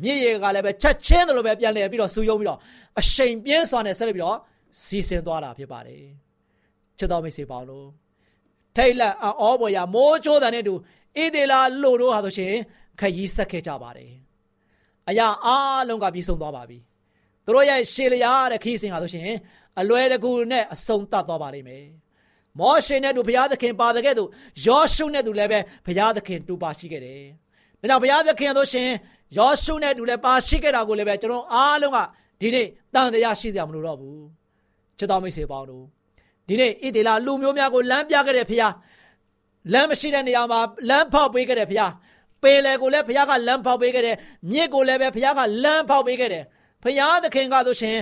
[0.02, 2.58] မြစ်ရေကလည်းပဲချက်ချင်းတယ်လို့ပဲပြန်လဲပြီးတော့ဆူယုံပြီးတော့
[3.00, 4.38] အရှိန်ပြင်းစွာနဲ့ဆက်လက်ပြီးတော့
[4.84, 6.02] စီးဆင်းသွားတာဖြစ်ပါတယ်
[6.99, 7.87] ချစ်တော်မိတ်ဆွေပေါင်းတို့
[8.76, 12.52] ထိတ်လန့်အောဘော်ရမိုးချိုးတဲ့နဲ့တူဣသေလလူတို့ဟာဆိုရှင်
[13.00, 14.10] ခရီးဆက်ခဲ့ကြပါတယ်
[15.08, 16.78] အရာအားလုံးကပြီးဆုံးသွားပါပြီ
[17.44, 19.30] သူတို့ရဲ့ရှေလျာတဲ့ခီးစဉ်ဟာဆိုရှင်
[19.80, 21.84] အလွယ်တကူနဲ့အဆုံးသတ်သွားပါလိမ့်မယ်
[22.59, 24.28] မောရှေနဲ့တူဘုရားသခင်ပါတဲ့ကဲ့သို့
[24.66, 27.23] ယောရှုနဲ့တူလည်းပဲဘုရားသခင်တူပါရှိခဲ့တယ်။
[27.80, 28.88] ဒါကြောင့်ဘုရားသခင်တို့ရှင်
[29.38, 31.99] ယောရှုနဲ့တူလည်းပါရှိခဲ့တာကိုလည်းပဲကျွန်တော်အားလုံးက
[32.40, 34.21] ဒီနေ့တန်တရားရှိစရာမလိုတော့ဘူး။
[34.99, 35.85] ချစ်တော်မိတ်ဆွေပေါင်းတို့
[36.49, 38.75] ဒီနေ့ဣသေလလူမျိုးများကိုလမ်းပြခဲ့တဲ့ဘုရား
[39.73, 41.92] လမ်းမရှိတဲ့နေရာမှာလမ်းဖောက်ပေးခဲ့တဲ့ဘုရား
[42.42, 44.16] ပင်လယ်ကိုလည်းဘုရားကလမ်းဖောက်ပေးခဲ့တယ်
[44.50, 46.45] မြစ်ကိုလည်းပဲဘုရားကလမ်းဖောက်ပေးခဲ့တယ်
[46.82, 47.96] ဖရာသခင်ကဆိုရှင်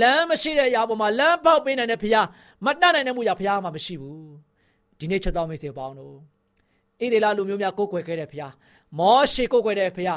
[0.00, 2.20] လမ်းမရှိတဲ့အရာပေါ်မှာလမ်းပေါက်ပေးနိုင်တဲ့ဖရာ
[2.64, 4.28] မတတ်နိုင်တဲ့မှုရာဖရာမှမရှိဘူး
[4.98, 6.14] ဒီနေ့ချက်တော်မိတ်ဆွေပေါင်းတို့
[7.00, 8.48] ဣဒေလလူမျိုးများကိုးကွယ်ခဲ့တဲ့ဖရာ
[8.98, 10.14] မောရှေကိုးကွယ်တဲ့ဖရာ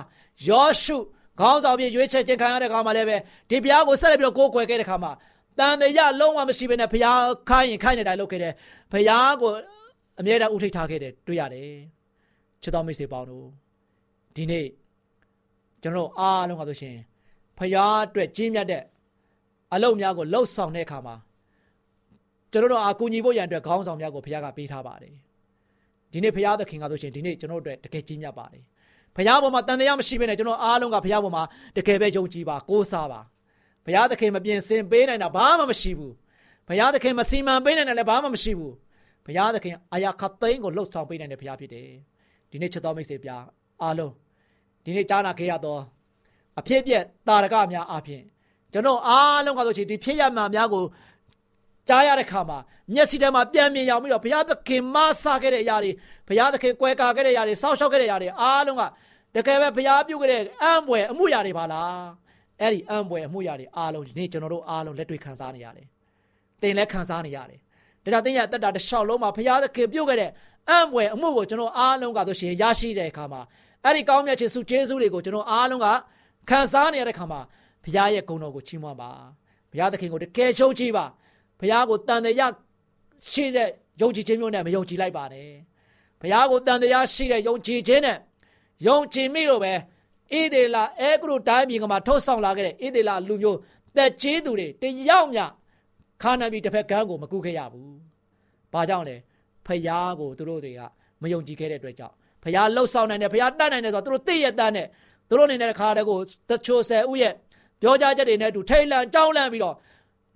[0.48, 0.98] ယောရှု
[1.40, 3.18] ခေါင်းဆောင်ပြည့်ရွေးချယ်ခြင်းခံရတဲ့ခါမှာလည်းပဲ
[3.50, 5.12] ဒီဖရာကိုဆက်လက်ပြီးတော့ကိုးကွယ်ခဲ့တဲ့ခါမှာ
[5.60, 7.12] တန်တရားလုံးဝမရှိဘဲနဲ့ဖရာ
[7.50, 8.54] ခိုင်းရင်ခိုင်းနေတိုင်းလုပ်ခဲ့တယ်
[8.92, 9.52] ဖရာကို
[10.20, 11.70] အမြဲတမ်းဥထိတ်ထားခဲ့တယ်တွေ့ရတယ်
[12.62, 13.46] ချက်တော်မိတ်ဆွေပေါင်းတို့
[14.36, 14.66] ဒီနေ့
[15.82, 16.96] ကျွန်တော်အားလုံးကဆိုရှင်
[17.62, 18.84] ဖရာအတွက်ကြီးမြတ်တဲ့
[19.74, 21.16] အလုပ်များကိုလှုပ်ဆောင်တဲ့အခါမှာ
[22.52, 25.16] ကျွန်တော်တို့အကူညီဖို့ရန်အတွက်ခေါင်းဆောင်များကိုဖရာကပေးထားပါတယ်
[26.12, 28.64] ဒီနေ့ဖရာသခင်ကဆိုရှင်ဒီနေ့ကျွန်တော်တို့အတွက်တကယ်ကြီးမြတ်ပါတယ်
[29.16, 31.44] ဖရာပေါ်မှာတန်တရားမရှိဘဲနဲ့ကျွန်တော်အားလုံးကဖရာပေါ်မှာ
[31.78, 33.22] တကယ်ပဲယုံကြည်ပါကိုးစားပါ
[33.86, 36.14] ဘုရားသခင်မပြင်ဆင်ပေးနိုင်တာဘာမှမရှိဘူး
[36.68, 38.74] ဘုရားသခင်မစီမံပေးနိုင်တယ်လည်းဘာမှမရှိဘူး
[39.26, 41.88] ဘုရားသခင်အာရခသိန်းကိုလှုပ်ဆောင်ပေးနိုင်တဲ့ဘုရားဖြစ်တယ်
[42.52, 43.30] ဒီနေ့ချက်တော်မိတ်ဆွေပြ
[43.82, 44.14] အားလုံး
[44.84, 45.82] ဒီနေ့ကြားနာခဲ့ရတော့
[46.60, 48.24] အဖြစ်ပြက်တာရကများအပြင်
[48.74, 50.84] ကျွန်တော်အားလုံးကဆိုချင်ဒီဖြစ်ရမှန်များကို
[51.88, 52.58] ကြားရတဲ့ခါမှာ
[52.94, 55.92] မျက်စိထဲမှာပြန်မြင်ရောက်ပြီးတော့ဘုရားသခင်မဆာခဲ့တဲ့အရာတွေ
[56.28, 58.84] ဘုရားသခင်ကွယ်ကာခဲ့တဲ့အရာတွေစောင့်ရှောက်ခဲ့တဲ့အရာတွေအားလုံးက
[59.36, 62.06] တကယ်ပဲဘုရားပြုခဲ့တဲ့အံ့ဘွယ်အမှုရာတွေပါလား
[62.60, 65.88] အဲ့ဒီအံ့ဘွယ်အမှုရာတွေအားလုံးဒီနေ့ကျွန်တော်တို့အားလုံးလက်တွေ့ခံစားနေရတယ်။
[66.62, 67.60] သင်လည်းခံစားနေရတယ်။
[68.04, 70.30] ဒါကြောင့်သင်ရဲ့တက်တာတစ်လျှောက်လုံးမှာဘုရားသခင်ပြုခဲ့တဲ့
[70.70, 73.42] အံ့ဘွယ်အမှုကိုကျွန်တော်အားလုံးကဆိုရှင်ရရှိတဲ့အခါမှာ
[73.86, 75.88] အဲ့ဒီကောင်းမြတ်ခြင်းစုကျေးဇူးတွေကိုကျွန်တော်အားလုံးက
[76.50, 77.42] ခံစားနေရတဲ့ခါမှာ
[77.84, 79.12] ဘုရားရဲ့ဂုဏ်တော်ကိုချီးမွမ်းပါ
[79.72, 81.06] ဘုရားသခင်ကိုတကယ်ရှုံးကြည့်ပါ
[81.60, 82.52] ဘုရားကိုတန်တရား
[83.32, 83.70] ရှိတဲ့
[84.02, 85.50] ယုံကြည်ခြင်းမျိုးနဲ့မယုံကြည်လိုက်ပါနဲ့
[86.22, 88.18] ဘုရားကိုတန်တရားရှိတဲ့ယုံကြည်ခြင်းနဲ့
[88.88, 89.74] ယုံကြည်မိလို့ပဲ
[90.34, 93.58] ဣဒေလာအဲဂရုတိုင်းပြည်ကမှာထုတ်ဆောင်လာခဲ့တဲ့ဣဒေလာလူမျိုး
[93.96, 95.40] တက်ကြီးသူတွေတယောက်မြ
[96.22, 97.90] ခါနာပြီးတစ်ဖက်ကန်းကိုမကူခဲ့ရဘူး။
[98.74, 99.16] ဘာကြောင့်လဲ
[99.68, 100.82] ဖယားကိုသူတို့တွေက
[101.22, 104.88] မယုံကြည်ခဲ့တဲ့အတွက်ကြောင့်ဖယားလှုပ်ဆောင်နိုင်တယ်ဖယားတတ်နိုင်တယ်ဆိုတော့သူတို့သိရတတ်နဲ့
[105.32, 107.34] သူတို့အနေနဲ့ခါတဲ့ကိုတချို့ဆယ်ဦးရဲ့
[107.82, 109.76] ပြောကြားချက်တွေနဲ့အတူထိတ်လန့်ကြောင်းလန့်ပြီးတော့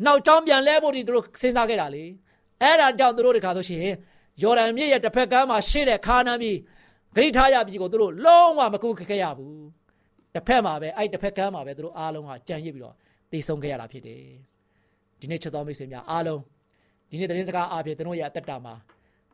[0.06, 2.04] နောက်ကြောင်းပြန်လဲဖို့ဒီသူတို့စဉ်းစားခဲ့တာလေ
[2.62, 3.82] အဲ့ဒါကြောင့်သူတို့တခါဆိုရှင်
[4.44, 6.58] ယော်ဒန်မြစ်ရဲ့တစ်ဖက်ကမ်းမှာရှေ့တဲ့ခါနမ်းပြီး
[7.16, 9.66] ဂရိထားရပြီကိုသူတို့လုံးဝမကူခခဲ့ရဘူး
[10.34, 12.96] တစ်ဖက်မှာပဲအဲ့တစ်ဖက်ကမ်းမှာပဲသူတို့အားလုံးကကြံရစ်ပြီးတော့
[13.32, 14.22] တည်ဆုံခဲ့ရတာဖြစ်တယ်
[15.20, 16.42] ဒီနေ့ချက်တော်မိတ်ဆွေများအားလုံး
[17.10, 18.74] ဒီနေ့သတင်းစကားအားဖြင့်သူတို့ရဲ့အသက်တာမှာ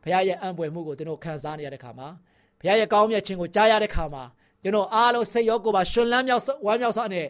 [0.02, 2.08] ဘုရားရဲ့အံ့ဖွယ်မှုကိုသူတို့ခံစားနေရတဲ့ခါမှာ
[2.60, 4.22] ဘုရားရဲ့ကောင်းမြတ်ခြင်းကိုကြားရတဲ့ခါမှာ
[4.62, 7.26] ကျွန်တော်အားလုံးစိတ်ရောကိုယ်ပါရှင်လန်းမြောက်ဝမ်းမြောက်စွာနဲ့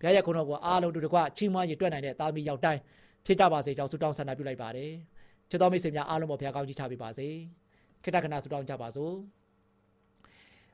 [0.00, 2.80] ဘုရားရဲ့ခုတော်ကိုအားလုံးတို့တကွချီးမွမ်းရည်တွက်နိုင်တဲ့သားမီးရောက်တိုင်း
[3.26, 4.90] ဖြစ်ကြပါစေကြောင်းဆုတောင်းဆန္ဒပြုလိုက်ပါတယ်
[5.50, 7.28] ချစ်တော်မိတ်ဆွေများအားလုံးပေါ်ဘုရားကောင်းကြီးချပေးပါစေ
[8.02, 9.14] ခိတ္တကနာဆုတောင်းကြပါစို့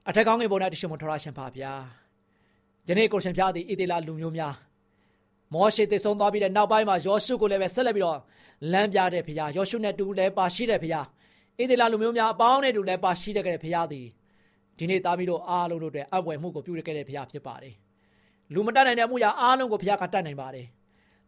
[0.09, 1.72] အထက်ကောင်းငယ်ပေါ်၌တရှင်မထရရှင်ပါဗျာ
[2.88, 4.55] ယနေ့ကိုရှင်ဖျားသည်ဣသေလလူမျိုးများ
[5.53, 8.18] မောရှေတည်ဆုံးသွားပြီးတဲ့နောက်ပိုင်းမှာယောရှုကိုလည်းပဲဆက်လက်ပြီးတော့
[8.72, 11.05] လမ်းပြတဲ့ဖခင်ယောရှုနဲ့တူလည်းပါရှိတဲ့ဖခင်
[11.59, 14.07] ဣသေလလူမျိုးများအပေါင်းနဲ့တူလည်းပါရှိတဲ့ဖခင်သည်
[14.83, 17.75] ဒီနေ့သားပြီးတော့အားလုံးတို့အတွက်အပွဲမှုကိုပြုရခဲ့တဲ့ဖခင်ဖြစ်ပါတယ်
[18.55, 20.66] လူမတတ်နိုင်တဲ့မှုရာအားလုံးကိုဖခင်ကတတ်နိုင်ပါတယ်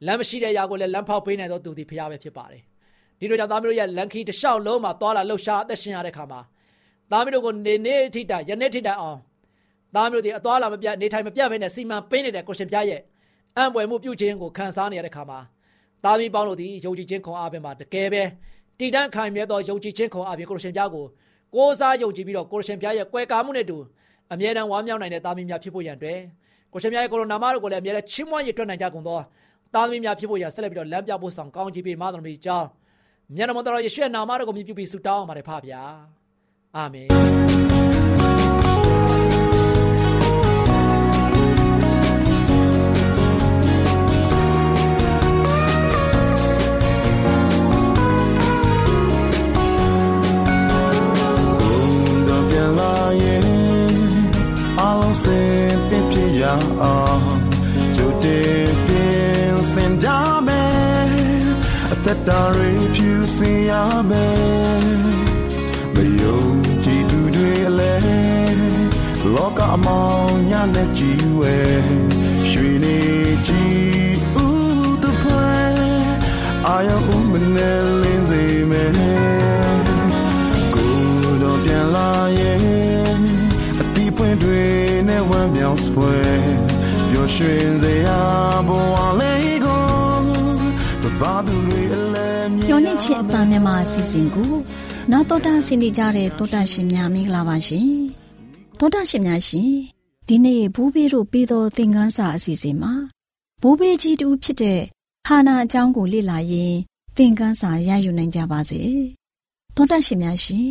[0.07, 2.62] လမ်းမရှိတဲ့ຢာကိုလည်းလမ်းဖောက်ပေးနိုင်သောသူသည်ဖခင်ပဲဖြစ်ပါတယ်
[3.19, 6.40] ဒီလိုကြောင့်သားမျိုးရဲ့လန်ခီတစ်လျှောက်လုံးမှာသွားလာလှုပ်ရှားအသက်ရှင်ရတဲ့ခါမှာ
[7.11, 9.19] သားမျိုးကိုနေနေထိတိုင်ယနေ့ထိတိုင်အောင်
[9.95, 13.01] သားမျိုးတွေအသွားလာမပြတ်နေထိုင်မပြတ်ဘဲနဲ့စီမံပေးနေတဲ့ကိုရှင်ပြရဲ့
[13.57, 15.38] အံ့ဘွယ်မှုပြုခြင်းကိုခံစားနေရတဲ့ခါမှာ
[16.05, 18.23] သားမီးပေါင်းတို့သည်ယုံကြည်ခြင်းခွန်အားဖြင့်မှာတကယ်ပဲ
[18.79, 21.07] တည်တံ့ခိုင်မြဲသောယုံကြည်ခြင်းခွန်အားဖြင့်ကိုရှင်ပြကို
[21.55, 23.77] ကိုးစားယုံကြည်ပြီးတော့ကိုရှင်ပြရဲ့ကွယ်ကာမှုနဲ့တူ
[24.33, 26.21] အမြဲတမ်းဝမ်းမြောက်နိုင်တဲ့သားမီးများဖြစ်ဖို့ရန်အတွက်
[26.73, 29.19] ကိုရှင်ပြရဲ့ကိုရိုနာမတို့ကိုလည်းအမြဲတမ်းချီးမွမ်းရည်ထွက်နိုင်ကြကုန်သော
[29.75, 32.69] သားသမီးများဖြစ်ဖို့ရဆက်လက်ပြီးတော့လမ်းပြဖို့ဆောင်ကောင်းချီးပေးမတော်မီကြောင်း
[33.37, 35.83] မြတ်တော်ယေရှုရဲ့နာမတော်ကိုမြည်ပြုပြီးဆုတောင်းအောင်ပါတယ်ဖဗျာ
[36.77, 37.09] အာမင်
[62.14, 63.72] အသက်တာတွေဖြူစင်ရ
[64.11, 64.87] မယ်
[65.94, 66.42] မယုံ
[66.85, 68.62] ကြည်သူတွေလည်း
[69.35, 71.57] လောကအမောင်ညနဲ့ကြည်ဝဲ
[72.50, 72.98] ရွှေနေ
[73.46, 75.55] ကြည်ဦးတဖွဲ
[76.66, 78.92] အာယုံမနဲ့လင်းစေမယ်
[80.74, 80.96] ကို
[81.42, 82.61] တော့ပြန်လာရဲ့
[83.81, 84.64] အတီးပွင့်တွေ
[85.09, 86.16] နဲ့ဝမ်းမြောက်စပွဲ
[87.11, 88.09] ပျော်ရွှင်စေရ
[88.68, 89.04] ဘဝ
[93.05, 94.53] ချင်းအပန်းမြန်မာအစီအစဉ်ကို
[95.11, 97.90] နာတော်တာဆင်နေကြတဲ့တောတာရှင်များမင်္ဂလာပါရှင်
[98.79, 99.73] တောတာရှင်များရှင်
[100.29, 102.93] ဒီနေ့ဘိုးဘေးတို့ပြီးသောသင်ခန်းစာအစီအစဉ်မှာ
[103.62, 104.81] ဘိုးဘေးကြီးတူဖြစ်တဲ့
[105.27, 106.79] ဟာနာအကြောင်းကိုလေ့လာရင်း
[107.17, 108.83] သင်ခန်းစာရယူနိုင်ကြပါစေ
[109.77, 110.71] တောတာရှင်များရှင်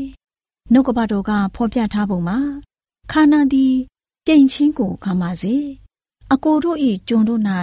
[0.71, 2.39] နှုတ်ကပတော်ကဖော်ပြထားပုံမှာ
[3.11, 3.73] ခါနာသည်
[4.27, 5.55] ကြိမ်ချင်းကိုခံပါစေ
[6.33, 7.41] အကိုတို့ဤကျွန်တို့၌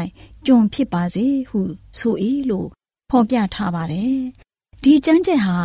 [0.47, 1.61] ကျွန်ဖြစ်ပါစေဟု
[1.99, 2.15] ဆို၏
[2.51, 2.69] လို့
[3.11, 4.21] ဖော်ပြထားပါတယ်
[4.85, 5.57] ဒီကျမ်းချက်ဟာ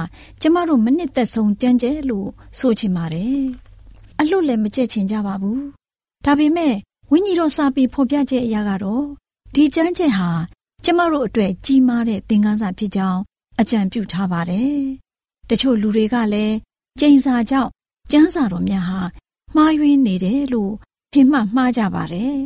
[0.42, 3.44] ကျမတို့မနစ်သက်ဆုံးကျမ်းချက်လို့ဆိုချင်ပါတယ်
[4.20, 5.64] အလွတ်လည်းမကြက်ချင်ကြပါဘူး
[6.26, 6.74] ဒါပေမဲ့
[7.12, 9.06] ဝိညာဉ်တော်စာပေဖော်ပြချက်အရာကတော့
[9.54, 10.30] ဒီကျမ်းချက်ဟာ
[10.84, 13.22] ကျမတို့အတွက်ကြီးမားတဲ့သင်ခန်းစာဖြစ်ကြောင်း
[13.60, 14.78] အကြံပြုထားပါတယ်
[15.50, 16.56] တချို့လူတွေကလည်း
[17.00, 17.72] ကျိန်စာကြောင့်
[18.12, 19.00] ကျမ်းစာတော်များဟာ
[19.56, 20.74] မှားယွင်းနေတယ်လို့
[21.14, 22.38] ထင်မှတ်မှားကြပါတယ်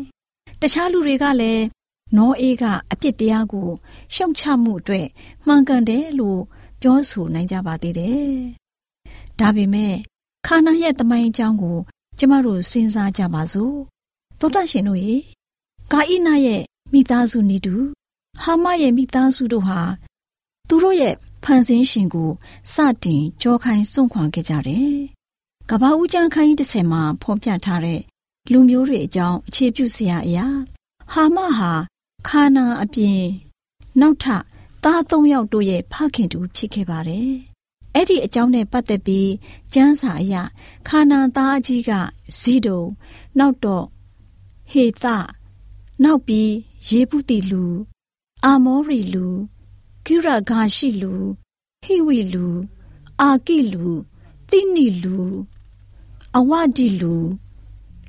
[0.62, 1.63] တခြားလူတွေကလည်း
[2.17, 3.69] နောအေးကအပြစ်တရားကို
[4.15, 5.08] ရှုံချမှုအတွက်
[5.45, 6.41] မှန်ကန်တယ်လို့
[6.82, 8.34] ပြောဆိုနိုင်ကြပါသေးတယ်။
[9.39, 9.94] ဒါပေမဲ့
[10.48, 11.78] ခါနာရဲ့တမိုင်းအကြောင်းကို
[12.18, 13.76] ကျမတို့စဉ်းစားကြပါစို့။
[14.39, 15.15] သောတရှင်တို့ရေ
[15.92, 16.62] ကာဣနာရဲ့
[16.94, 17.76] မိသားစုနေတူ
[18.42, 19.80] ဟာမရဲ့မိသားစုတို့ဟာ
[20.68, 22.30] သူတို့ရဲ့ဖန်ဆင်းရှင်ကို
[22.74, 24.96] စတင်ကြောခိုင်းစွန့်ခွာခဲ့ကြတယ်။
[25.70, 28.02] ကဘာဦးကျန်းခိုင်းတစ်ဆယ်မှာဖော်ပြထားတဲ့
[28.52, 30.46] လူမျိုးတွေအကြောင်းအခြေပြုစရာအရာ
[31.12, 31.72] ဟာမဟာ
[32.28, 33.24] ခါနာအပြင်
[34.00, 34.44] နောက်ထပ်
[34.84, 37.32] သားသုံးယောက်တို့ရဲ့ဖခင်တူဖြစ်ခဲ့ပါတယ်။
[37.96, 39.32] အဲ့ဒီအကြောင်းနဲ့ပတ်သက်ပြီး
[39.74, 40.36] ကျမ်းစာအရ
[40.88, 41.92] ခါနာသားအကြီးက
[42.39, 42.84] ဇီဒုံ
[43.39, 43.86] နောက်တော့
[44.72, 45.06] ဟေသ
[46.04, 46.52] နောက်ပြီး
[46.89, 47.65] ယေပုတိလူ
[48.46, 49.28] အာမောရီလူ
[50.06, 51.13] ကိရဂါရှိလူ
[51.84, 52.48] ဟိဝီလူ
[53.22, 53.86] အာကိလူ
[54.50, 55.18] တိနိလူ
[56.38, 57.15] အဝဒီလူ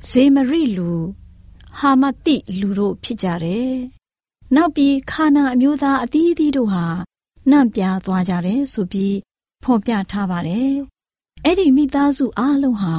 [0.09, 0.91] ဇေမရိလူ
[1.79, 3.75] ဟာမတိလူတို့ဖြစ်ကြတယ်။
[4.57, 6.87] နောက်ပြီးခါနာအမျိုးသားအသီးသီးတို့ဟာ
[7.51, 9.17] နှံ့ပြားသွားကြတယ်ဆိုပြီး
[9.65, 10.71] ဖော်ပြထားပါတယ်။
[11.45, 12.95] အဲ့ဒီမိသားစုအားလုံးဟာ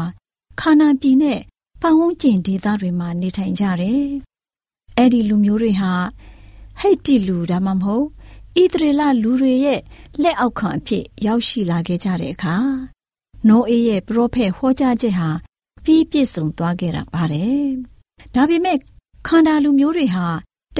[0.59, 1.39] ခါနာပြည်နဲ့
[1.81, 4.03] ပတ်ဝန်းကျင်ဒေသတွေမှာနေထိုင်ကြတယ်။
[4.97, 5.93] အဲ့ဒီလူမျိုးတွေဟာ
[6.79, 8.05] ဟိတ်တိလူဒါမှမဟုတ်
[8.61, 9.79] ဣသရေလလူတွေရဲ့
[10.23, 12.55] လက်အောက်ခံအဖြစ်ရောက်ရှိလာခဲ့ကြတဲ့အခါ
[13.47, 15.29] နိုးအေးရဲ့ပရောဖက်ဟောကြားချက်ဟာ
[15.83, 17.65] ပြီးပြည့်စုံသွားခဲ့တာပါတယ်။
[18.35, 18.77] ဒါပေမဲ့
[19.27, 20.27] ခန္ဓာလူမျိုးတွေဟာ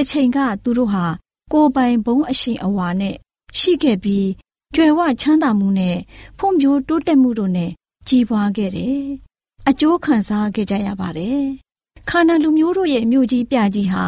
[0.02, 1.06] တစ်ချိန်ကသူတို့ဟာ
[1.52, 3.16] ကိုယ်ပိုင်ဘုံအရှင်အဝါနဲ့
[3.60, 4.30] ရှိခဲ့ပြီး
[4.76, 5.98] ကြွယ်ဝချမ်းသာမှုနဲ့
[6.38, 7.72] ဖွံ့ဖြိုးတိုးတက်မှုတို့နဲ့
[8.08, 9.02] ကြီးပွားခဲ့တယ်။
[9.70, 11.44] အကျိုးခံစားခဲ့ကြရပါတယ်။
[12.10, 14.06] ခန္ဓာလူမျိုးတို့ရဲ့မြို့ကြီးပြကြီးဟာ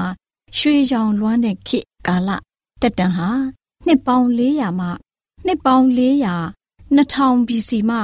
[0.58, 2.29] ရွှေရောင်လွှမ်းတဲ့ခေတ်ကာလ
[2.82, 3.29] တက်တန်ဟာ
[3.86, 4.88] နှစ်ပေါင်း400မှ
[5.45, 7.99] နှစ်ပေါင်း400 2000 BC မှ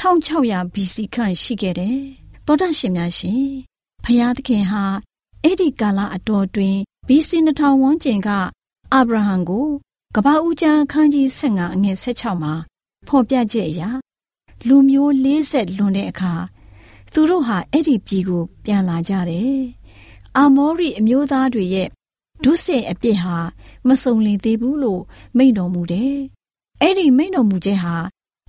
[0.00, 1.98] 1600 BC ခန့်ရှိခဲ့တယ်။
[2.46, 3.44] သောတာရှင်များရှင်
[4.04, 4.84] ဖျားသခင်ဟာ
[5.42, 8.28] အဲ့ဒီကာလအတော်တွင် BC 2000ဝန်းကျင်က
[8.92, 9.66] အာဗြဟံကို
[10.14, 12.54] ကပ္ပဦးကျမ်းခန်းကြီး15အငယ်16မှာ
[13.06, 13.82] ဖော်ပြချက်အရ
[14.68, 16.32] လူမျိုး40လွန်တဲ့အခါ
[17.12, 19.58] သူတို့ဟာအဲ့ဒီပြည်ကို ပြန်လာကြတယ်။
[20.36, 21.88] အာမောရိအမျိုးသားတွေရဲ့
[22.44, 23.36] ဒုစင်အပြစ်ဟာ
[23.88, 25.02] မစုံလင်သေးဘူးလို့
[25.36, 26.16] မိန့်တော်မူတယ်။
[26.82, 27.96] အဲ့ဒီမိန့်တော်မူချက်ဟာ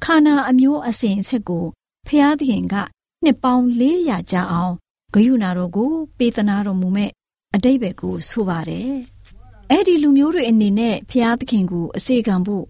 [0.03, 1.65] ခါနာအမျိုးအစဉ်အဆက်ကို
[2.07, 2.75] ဖျားသခင်က
[3.23, 4.73] နှစ်ပေါင်း400ကြာအောင်
[5.13, 7.11] ဂယုဏတော်ကိုပေးသနာတော်မူမဲ့
[7.55, 8.91] အတိတ်ဘက်ကိုဆိုပါတယ်။
[9.71, 12.65] အဲ့ဒီလူမျိုးတွေအနေနဲ့ဖျားသခင်ကိုအစေခံဖို့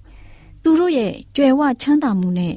[0.63, 2.55] သူတို့ရဲ့ကြွယ်ဝချမ်းသာမှုနဲ့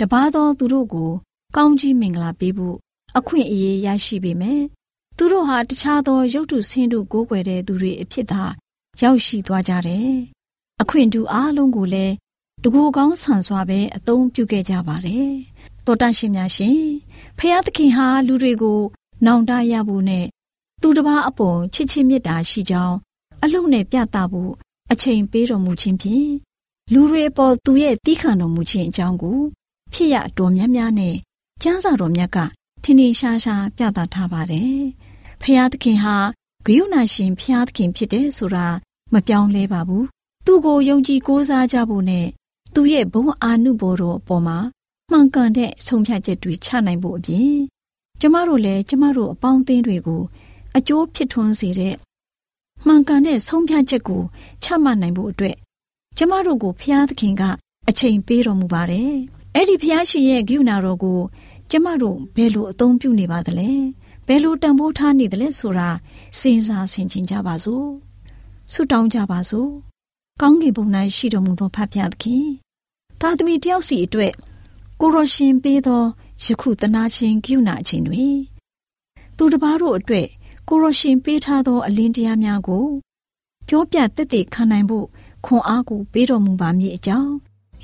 [0.00, 1.10] တပါးသောသူတို့ကို
[1.56, 2.76] ကောင်းကြီးမင်္ဂလာပေးဖို့
[3.18, 4.62] အခွင့်အရေးရရှိပေမယ်။
[5.16, 8.42] သူတို့ဟာတခြားသောရုပ်တုဆင်းတုကိုးကွယ်တဲ့သူတွေအဖြစ်သာ
[9.02, 10.10] ရောက်ရှိသွားကြတယ်။
[10.82, 12.14] အခွင့်တူအားလုံးကိုလည်း
[12.62, 15.30] တကူကောင်းဆန်စွာပဲအသုံးပြုခဲ့ကြပါတယ်။
[15.86, 16.80] တောတန့်ရှင်များရှင်
[17.38, 18.80] ဖျားသခင်ဟာလူတွေကို
[19.26, 20.26] နောင်တရဖို့နဲ့
[20.80, 22.96] သူတစ်ပါးအပေါ်ချစ်ချင်းမေတ္တာရှိကြောင်း
[23.42, 24.52] အအလုံးနဲ့ပြသဖို့
[24.92, 26.30] အချိန်ပေးတော်မူခြင်းဖြင့်
[26.92, 29.38] လူတွေအပေါ်သူရဲ့တီးခံတော်မူခြင်းအကြောင်းကို
[29.92, 31.14] ဖြစ်ရတော်များများနဲ့
[31.62, 32.38] ကျမ်းစာတော်မြတ်က
[32.82, 34.76] ထင်ထင်ရှားရှားပြသထားပါတယ်။
[35.42, 36.16] ဖျားသခင်ဟာ
[36.66, 38.66] ဂယုဏရှင်ဖျားသခင်ဖြစ်တယ်ဆိုတာ
[39.12, 40.04] မပြောင်းလဲပါဘူး။
[40.46, 42.26] သူ့ကိုယုံကြည်ကိုးစားကြဖို့နဲ့
[42.74, 44.58] သူ့ရဲ့ဘုံအာနုဘော်တော်အပေါ်မှာ
[45.10, 47.56] မှန်ကန်တဲ့ဆုံးဖြတ်ချက်တွေချနိုင်ဖို့အပြင်
[48.20, 50.22] ကျမတို့လည်းကျမတို့အပေါင်းအသင်းတွေကို
[50.76, 51.94] အကျိုးဖြစ်ထွန်းစေတဲ့
[52.86, 54.22] မှန်ကန်တဲ့ဆုံးဖြတ်ချက်ကို
[54.62, 55.56] ချမှတ်နိုင်ဖို့အတွက်
[56.16, 57.42] ကျမတို့ကိုဖျားသခင်က
[57.88, 59.12] အချိန်ပေးတော်မူပါတယ်။
[59.54, 61.20] အဲ့ဒီဖျားရှင်ရဲ့ဂိူနာတော်ကို
[61.70, 63.70] ကျမတို့ဘယ်လိုအသုံးပြုနေပါသလဲ။
[64.26, 65.88] ဘယ်လိုတန်ဖိုးထားနေသလဲဆိုတာ
[66.40, 67.86] စဉ်းစားဆင်ခြင်ကြပါစို့။
[68.72, 69.70] ဆုတောင်းကြပါစို့။
[70.40, 70.86] ကောင်းကင်ဘုံ၌
[71.16, 72.46] ရှိတော်မူသောဖဖျားသခင်။
[73.20, 74.32] သာသမီတယောက်စီအတွက်
[75.00, 76.02] ကိုရရှင်ပေးသော
[76.44, 78.36] ယခုတနာချင်းဂိူနာအချိန်တွင်
[79.36, 80.28] သူတစ်ပါးတို့အတွက်
[80.68, 82.84] ကိုရရှင်ပေးထားသော အလင်းတရားများကို
[83.68, 85.06] ပြောပြတက်တည်ခံနိုင်ဖို့
[85.44, 87.32] ခွန်အားကိုပေးတော်မူပါမည်အကြောင်း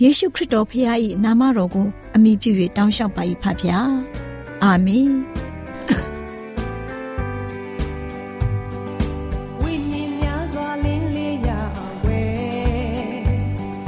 [0.00, 0.86] ယေရှုခရစ်တော်ဖခင်၏
[1.24, 3.84] နာမတော်ကိုအမိပြု၍တောင်းလျှောက်ပါ၏ဖခင်။
[4.62, 5.10] အာမင်။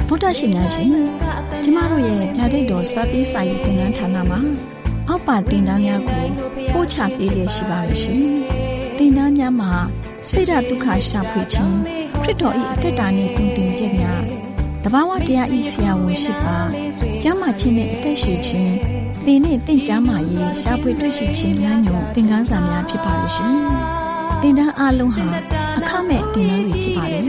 [0.07, 0.89] ဗုဒ္ဓရှင်များရှင်
[1.63, 4.39] ကျမတို့ရဲ့ဓာတ်ရိတ်တော်စပေးစာယူသင်တန်းဌာနမှာ
[5.07, 6.23] အောက်ပါတင်ဒားများကို
[6.73, 8.23] ပို့ချပေးလျက်ရှိပါရဲ့ရှင်။
[8.99, 9.71] တင်ဒားများမှာ
[10.29, 11.75] ဆိဒ္ဓတုခရှာဖွေခြင်း
[12.23, 14.21] ခရစ်တော်၏အသက်တာနှင့်တုန်တင်ခြင်းများ
[14.83, 16.57] တဘာဝတရားဤဆရာဝန်ရှိပါ
[17.23, 18.73] ကျမ်းမာခြင်းနဲ့အသက်ရှည်ခြင်း
[19.25, 23.53] သင်နဲ့တင့်ကြမာရေးရှားဖွေတွေ့ရှိခြင်းများညွန်သင်ခန်းစာများဖြစ်ပါလိမ့်ရှင်
[24.41, 25.25] သင်တန်းအလုံးဟာ
[25.79, 27.23] အခမဲ့သင်တန်းတွေဖြစ်ပါတယ်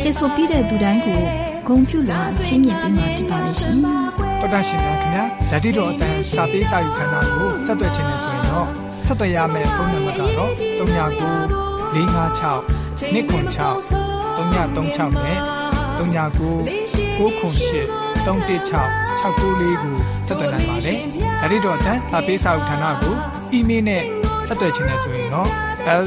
[0.00, 1.20] ဖြစ်ဆိုပြီးတဲ့သူတိုင်းကို
[1.66, 3.76] ဂုံပြုလာရှင်းမြင်ပေးမှာဖြစ်ပါလိမ့်ရှင်
[4.40, 8.68] တော်တာရှင်များခင်ဗျာဓာတိတော်အတန်းစာပေးစာယူခန္ဓာကိုဆက်သွယ်ခြင်းနဲ့ဆိုရင်တော့
[9.06, 12.58] ဆက်သွယ်ရမယ့်ဖုန်းနံပါတ်ကတော့396 656
[13.10, 13.84] 296
[14.36, 15.38] 336နဲ့
[15.98, 16.54] 39ကို
[17.18, 17.88] 98
[18.24, 20.98] 316 694ကိုဆက်သွင်းနိုင်ပါတယ်။
[21.40, 23.14] ဒါ့အပြင်အတန်းစာပေးစာဥထာဏာကို
[23.52, 24.02] အီးမေးလ်နဲ့
[24.46, 25.48] ဆက်သွယ်ခြင်းနဲ့ဆိုရင်တော့
[25.86, 26.04] l a l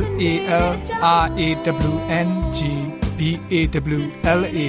[0.63, 0.71] r
[1.13, 1.49] a
[1.89, 1.93] w
[2.25, 2.59] n g
[3.17, 3.53] b a
[3.97, 4.01] w
[4.39, 4.59] l a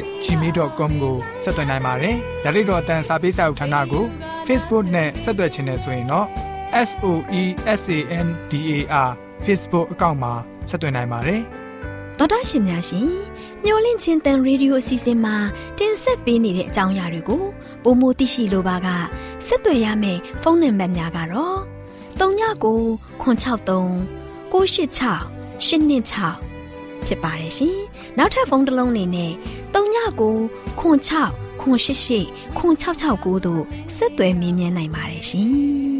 [0.00, 4.04] @ gmail.com ကိုဆက်သွင်းနိုင်ပါတယ်။ဒါ့အပြင်အတန်းစာပေးစာဥထာဏာကို
[4.46, 6.26] Facebook နဲ့ဆက်သွယ်ခြင်းနဲ့ဆိုရင်တော့
[6.88, 7.04] s o
[7.40, 7.42] e
[7.80, 8.54] s a n d
[8.94, 9.10] a r
[9.44, 10.32] Facebook အကောင့်မှာ
[10.68, 11.42] ဆက်သွင်းနိုင်ပါတယ်။
[12.18, 13.08] သောတာရှင်များရှင်
[13.64, 15.36] ညှိုလင့်ချင်းတန်ရေဒီယိုအစီအစဉ်မှာ
[15.78, 17.44] တင်ဆက်ပေးနေတဲ့အကြောင်းအရာတွေကို
[17.82, 18.88] ပိုမိုသိရှိလိုပါက
[19.46, 21.58] ဆက်သွယ်ရမယ့်ဖုန်းနံပါတ်များကတော့
[22.18, 22.80] 39ကို
[23.22, 23.86] 663
[24.52, 27.78] 986 126ဖြစ်ပါတယ်ရှင်။
[28.18, 29.32] နောက်ထပ်ဖုန်းတစ်လုံးနေနဲ့
[29.74, 30.36] 39ကို
[30.80, 32.24] 6 6 988
[32.58, 33.62] 9669တို့
[33.96, 35.90] ဆက်သွယ်မြင်းမြန်းနိုင်ပါတယ်ရှင်။